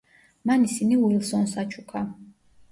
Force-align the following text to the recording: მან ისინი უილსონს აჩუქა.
მან 0.51 0.63
ისინი 0.69 0.97
უილსონს 1.03 1.55
აჩუქა. 1.67 2.05